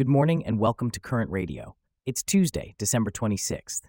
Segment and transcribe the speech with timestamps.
[0.00, 1.76] Good morning and welcome to Current Radio.
[2.06, 3.82] It's Tuesday, December 26th.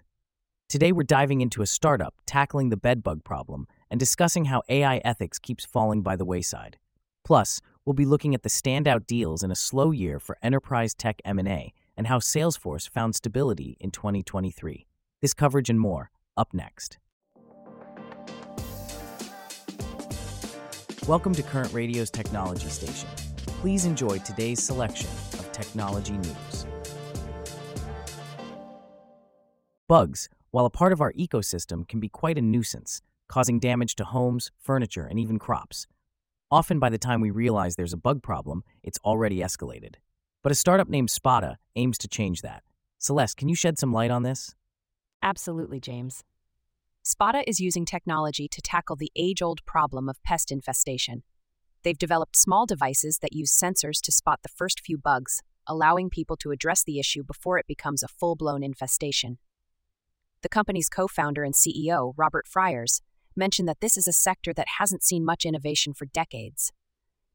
[0.68, 5.38] Today we're diving into a startup tackling the bedbug problem and discussing how AI ethics
[5.38, 6.76] keeps falling by the wayside.
[7.24, 11.22] Plus, we'll be looking at the standout deals in a slow year for enterprise tech
[11.24, 14.86] M&A and how Salesforce found stability in 2023.
[15.22, 16.98] This coverage and more up next.
[21.08, 23.08] Welcome to Current Radio's Technology Station.
[23.62, 25.08] Please enjoy today's selection
[25.52, 26.66] technology news.
[29.88, 34.04] Bugs, while a part of our ecosystem, can be quite a nuisance, causing damage to
[34.04, 35.86] homes, furniture, and even crops.
[36.50, 39.94] Often, by the time we realize there's a bug problem, it's already escalated.
[40.42, 42.62] But a startup named Spotta aims to change that.
[42.98, 44.54] Celeste, can you shed some light on this?
[45.22, 46.24] Absolutely, James.
[47.04, 51.22] Spotta is using technology to tackle the age old problem of pest infestation.
[51.82, 56.36] They've developed small devices that use sensors to spot the first few bugs, allowing people
[56.38, 59.38] to address the issue before it becomes a full blown infestation.
[60.42, 63.00] The company's co founder and CEO, Robert Fryers,
[63.36, 66.72] mentioned that this is a sector that hasn't seen much innovation for decades.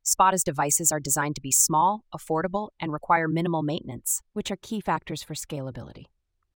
[0.04, 4.80] Spotta's devices are designed to be small, affordable, and require minimal maintenance, which are key
[4.80, 6.06] factors for scalability.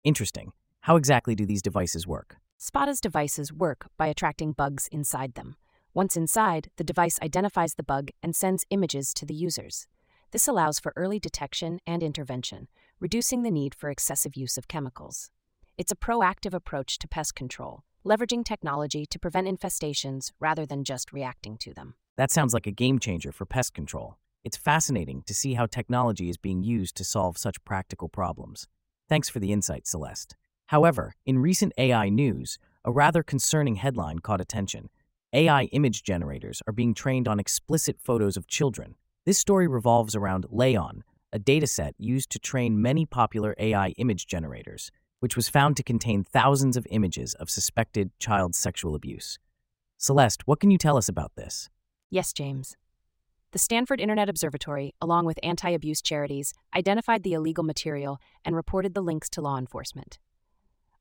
[0.04, 0.52] Interesting.
[0.82, 2.38] How exactly do these devices work?
[2.60, 5.56] Spotta's devices work by attracting bugs inside them.
[5.94, 9.88] Once inside, the device identifies the bug and sends images to the users.
[10.32, 12.68] This allows for early detection and intervention,
[13.00, 15.32] reducing the need for excessive use of chemicals.
[15.78, 21.12] It's a proactive approach to pest control, leveraging technology to prevent infestations rather than just
[21.12, 21.96] reacting to them.
[22.18, 24.18] That sounds like a game changer for pest control.
[24.44, 28.68] It's fascinating to see how technology is being used to solve such practical problems.
[29.08, 30.36] Thanks for the insight, Celeste.
[30.68, 34.90] However, in recent AI news, a rather concerning headline caught attention.
[35.32, 38.96] AI image generators are being trained on explicit photos of children.
[39.26, 44.90] This story revolves around LAION, a dataset used to train many popular AI image generators,
[45.20, 49.38] which was found to contain thousands of images of suspected child sexual abuse.
[49.98, 51.70] Celeste, what can you tell us about this?
[52.10, 52.76] Yes, James.
[53.52, 58.96] The Stanford Internet Observatory, along with anti abuse charities, identified the illegal material and reported
[58.96, 60.18] the links to law enforcement.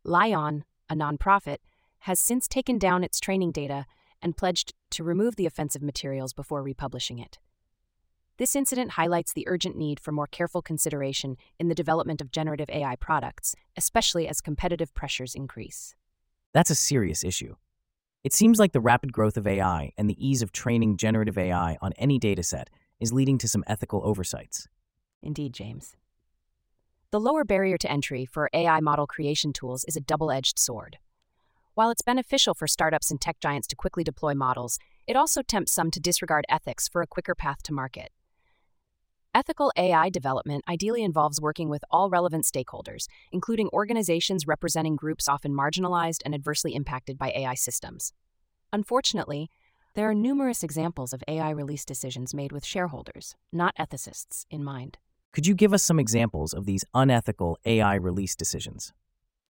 [0.05, 1.59] LAION, a nonprofit,
[2.01, 3.87] has since taken down its training data
[4.23, 7.39] and pledged to remove the offensive materials before republishing it.
[8.39, 12.71] This incident highlights the urgent need for more careful consideration in the development of generative
[12.71, 15.97] AI products, especially as competitive pressures increase.
[16.55, 17.57] That's a serious issue.
[18.23, 21.77] It seems like the rapid growth of AI and the ease of training generative AI
[21.81, 22.67] on any dataset
[23.01, 24.69] is leading to some ethical oversights.
[25.23, 25.97] Indeed, James.
[27.11, 30.99] The lower barrier to entry for AI model creation tools is a double edged sword.
[31.79, 35.71] While it's beneficial for startups and tech giants to quickly deploy models, it also tempts
[35.71, 38.11] some to disregard ethics for a quicker path to market.
[39.33, 45.55] Ethical AI development ideally involves working with all relevant stakeholders, including organizations representing groups often
[45.55, 48.13] marginalized and adversely impacted by AI systems.
[48.73, 49.49] Unfortunately,
[49.95, 54.99] there are numerous examples of AI release decisions made with shareholders, not ethicists, in mind.
[55.33, 58.93] Could you give us some examples of these unethical AI release decisions?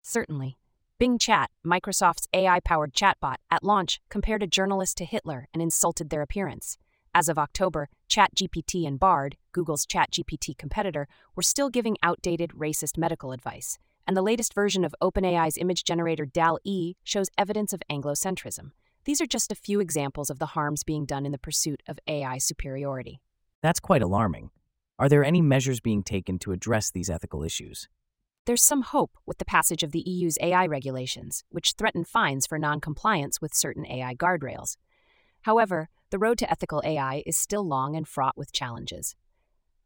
[0.03, 0.59] Certainly.
[0.99, 6.11] Bing Chat, Microsoft's AI powered chatbot, at launch compared a journalist to Hitler and insulted
[6.11, 6.77] their appearance.
[7.15, 11.07] As of October, ChatGPT and Bard, Google's ChatGPT competitor,
[11.37, 13.79] were still giving outdated, racist medical advice.
[14.09, 18.73] And the latest version of OpenAI's image generator DAL E shows evidence of Anglocentrism.
[19.05, 22.01] These are just a few examples of the harms being done in the pursuit of
[22.09, 23.21] AI superiority.
[23.63, 24.51] That's quite alarming.
[24.99, 27.89] Are there any measures being taken to address these ethical issues?
[28.49, 32.59] There's some hope with the passage of the EU's AI regulations, which threaten fines for
[32.59, 34.79] noncompliance with certain AI guardrails.
[35.43, 39.15] However, the road to ethical AI is still long and fraught with challenges.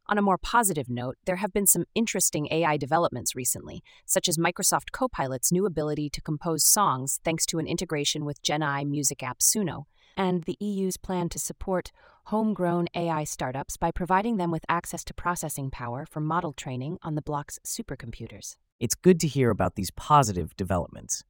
[0.07, 4.37] On a more positive note, there have been some interesting AI developments recently, such as
[4.37, 9.39] Microsoft Copilot's new ability to compose songs thanks to an integration with GenAI music app
[9.39, 11.91] Suno, and the EU's plan to support
[12.25, 17.15] homegrown AI startups by providing them with access to processing power for model training on
[17.15, 18.55] the bloc's supercomputers.
[18.79, 21.23] It's good to hear about these positive developments.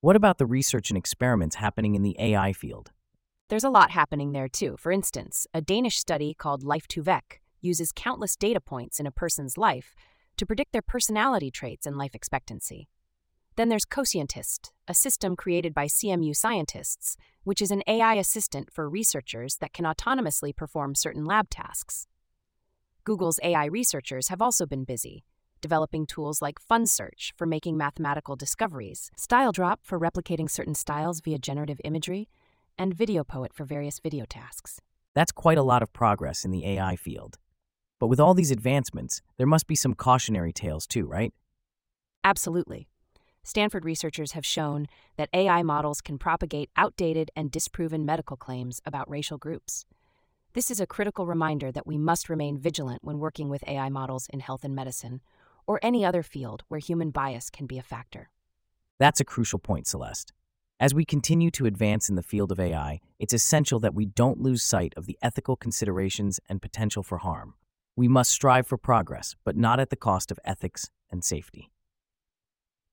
[0.00, 2.92] What about the research and experiments happening in the AI field?
[3.48, 4.76] There's a lot happening there too.
[4.78, 9.94] For instance, a Danish study called life2vec uses countless data points in a person's life
[10.36, 12.88] to predict their personality traits and life expectancy.
[13.60, 18.88] Then there's Coscientist, a system created by CMU scientists, which is an AI assistant for
[18.88, 22.06] researchers that can autonomously perform certain lab tasks.
[23.04, 25.24] Google's AI researchers have also been busy,
[25.60, 31.82] developing tools like FunSearch for making mathematical discoveries, StyleDrop for replicating certain styles via generative
[31.84, 32.30] imagery,
[32.78, 34.80] and VideoPoet for various video tasks.
[35.14, 37.36] That's quite a lot of progress in the AI field.
[37.98, 41.34] But with all these advancements, there must be some cautionary tales too, right?
[42.24, 42.88] Absolutely.
[43.42, 49.10] Stanford researchers have shown that AI models can propagate outdated and disproven medical claims about
[49.10, 49.84] racial groups.
[50.52, 54.28] This is a critical reminder that we must remain vigilant when working with AI models
[54.32, 55.20] in health and medicine,
[55.66, 58.30] or any other field where human bias can be a factor.
[58.98, 60.32] That's a crucial point, Celeste.
[60.78, 64.40] As we continue to advance in the field of AI, it's essential that we don't
[64.40, 67.54] lose sight of the ethical considerations and potential for harm.
[67.96, 71.70] We must strive for progress, but not at the cost of ethics and safety.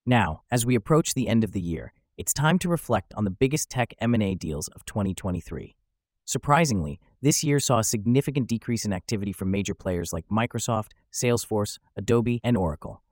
[0.09, 3.30] Now, as we approach the end of the year, it's time to reflect on the
[3.30, 5.75] biggest tech M&A deals of 2023.
[6.24, 11.77] Surprisingly, this year saw a significant decrease in activity from major players like Microsoft, Salesforce,
[11.98, 13.04] Adobe, and Oracle.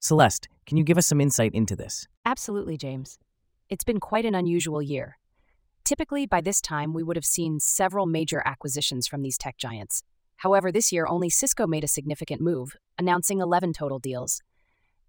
[0.00, 2.08] Celeste, can you give us some insight into this?
[2.26, 3.16] Absolutely, James.
[3.68, 5.18] It's been quite an unusual year.
[5.84, 10.02] Typically, by this time, we would have seen several major acquisitions from these tech giants.
[10.38, 14.42] However, this year, only Cisco made a significant move, announcing 11 total deals.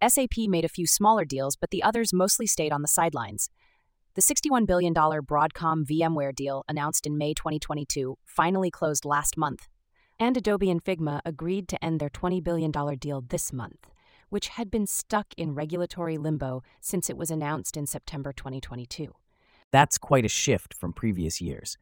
[0.07, 3.49] SAP made a few smaller deals, but the others mostly stayed on the sidelines.
[4.15, 9.69] The $61 billion Broadcom VMware deal announced in May 2022 finally closed last month,
[10.19, 13.87] and Adobe and Figma agreed to end their $20 billion deal this month,
[14.29, 19.13] which had been stuck in regulatory limbo since it was announced in September 2022.
[19.71, 21.77] That's quite a shift from previous years.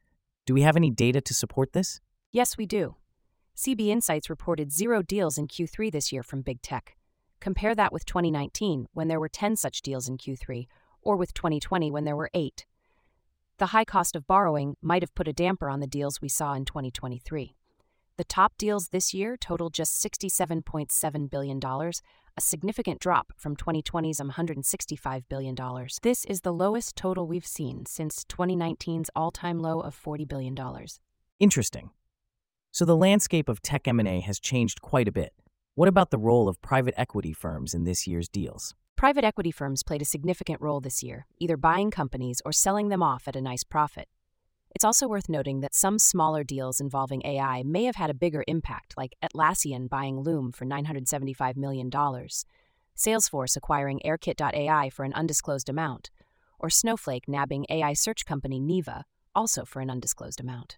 [0.46, 2.00] Do we have any data to support this?
[2.32, 2.94] Yes, we do.
[3.56, 6.96] CB Insights reported zero deals in Q3 this year from big tech.
[7.40, 10.66] Compare that with 2019, when there were 10 such deals in Q3,
[11.02, 12.66] or with 2020 when there were eight.
[13.58, 16.54] The high cost of borrowing might have put a damper on the deals we saw
[16.54, 17.54] in 2023.
[18.16, 25.24] The top deals this year totaled just $67.7 billion, a significant drop from 2020's $165
[25.30, 25.56] billion.
[26.02, 30.54] This is the lowest total we've seen since 2019's all-time low of $40 billion.
[31.38, 31.90] Interesting.
[32.70, 35.32] So the landscape of tech M&A has changed quite a bit.
[35.80, 38.74] What about the role of private equity firms in this year's deals?
[38.96, 43.02] Private equity firms played a significant role this year, either buying companies or selling them
[43.02, 44.06] off at a nice profit.
[44.74, 48.44] It's also worth noting that some smaller deals involving AI may have had a bigger
[48.46, 56.10] impact, like Atlassian buying Loom for $975 million, Salesforce acquiring AirKit.ai for an undisclosed amount,
[56.58, 59.04] or Snowflake nabbing AI search company Neeva,
[59.34, 60.76] also for an undisclosed amount.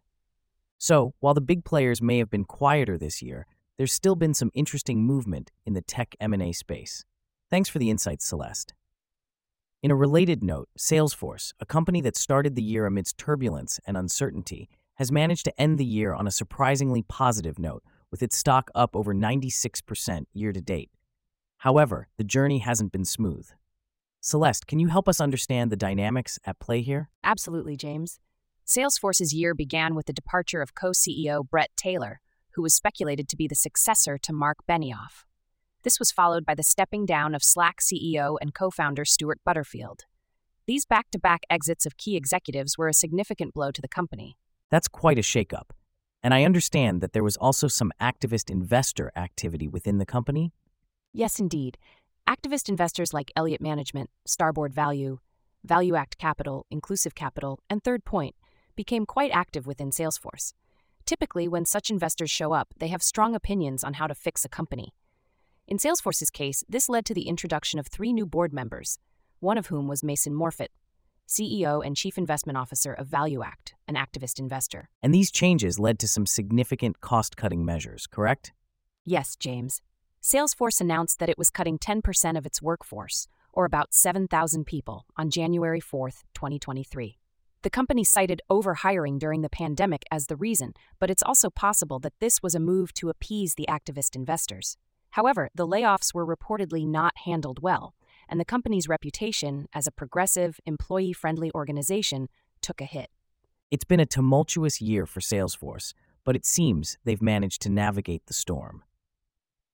[0.79, 3.49] So, while the big players may have been quieter this year,
[3.83, 7.05] there's still been some interesting movement in the tech M&A space.
[7.51, 8.75] Thanks for the insights, Celeste.
[9.83, 14.71] In a related note, Salesforce, a company that started the year amidst turbulence and uncertainty,
[14.99, 17.83] has managed to end the year on a surprisingly positive note,
[18.13, 20.93] with its stock up over 96% year to date.
[21.57, 23.49] However, the journey hasn't been smooth.
[24.21, 27.11] Celeste, can you help us understand the dynamics at play here?
[27.25, 28.21] Absolutely, James.
[28.65, 32.21] Salesforce's year began with the departure of co CEO Bret Taylor,
[32.55, 35.25] who was speculated to be the successor to Mark Benioff.
[35.83, 40.05] This was followed by the stepping down of Slack CEO and co founder Stuart Butterfield.
[40.67, 44.37] These back to back exits of key executives were a significant blow to the company.
[44.71, 45.71] That's quite a shakeup.
[46.23, 50.53] And I understand that there was also some activist investor activity within the company?
[51.13, 51.79] Yes, indeed.
[52.29, 55.19] Activist investors like Elliott Management, Starboard Value,
[55.67, 58.37] ValueAct Capital, Inclusive Capital, and Third Point
[58.77, 60.53] became quite active within Salesforce.
[61.05, 64.49] Typically, when such investors show up, they have strong opinions on how to fix a
[64.49, 64.95] company.
[65.67, 68.99] In Salesforce's case, this led to the introduction of three new board members,
[69.41, 70.69] one of whom was Mason Morfitt,
[71.29, 74.89] CEO and Chief Investment Officer of ValueAct, an activist investor.
[75.03, 78.53] And these changes led to some significant cost cutting measures, correct?
[79.05, 79.81] Yes, James.
[80.23, 85.31] Salesforce announced that it was cutting 10% of its workforce, or about 7,000 people, on
[85.31, 87.19] January 4, 2023.
[87.63, 92.19] The company cited overhiring during the pandemic as the reason, but it's also possible that
[92.19, 94.77] this was a move to appease the activist investors.
[95.11, 97.95] However, the layoffs were reportedly not handled well,
[98.29, 102.29] and the company's reputation as a progressive, employee friendly organization
[102.63, 103.11] took a hit.
[103.71, 108.35] It's been a tumultuous year for Salesforce, but it seems they've managed to navigate the
[108.35, 108.83] storm.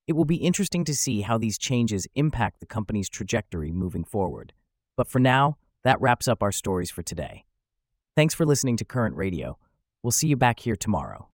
[0.07, 4.53] It will be interesting to see how these changes impact the company's trajectory moving forward.
[4.95, 7.45] But for now, that wraps up our stories for today.
[8.19, 9.59] Thanks for listening to Current Radio.
[10.03, 11.27] We'll see you back here tomorrow.